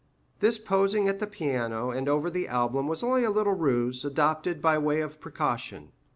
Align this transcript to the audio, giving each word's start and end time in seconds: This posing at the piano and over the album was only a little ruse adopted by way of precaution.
This 0.39 0.57
posing 0.57 1.07
at 1.07 1.19
the 1.19 1.27
piano 1.27 1.91
and 1.91 2.09
over 2.09 2.31
the 2.31 2.47
album 2.47 2.87
was 2.87 3.03
only 3.03 3.23
a 3.23 3.29
little 3.29 3.53
ruse 3.53 4.03
adopted 4.03 4.59
by 4.59 4.79
way 4.79 4.99
of 4.99 5.19
precaution. 5.19 5.91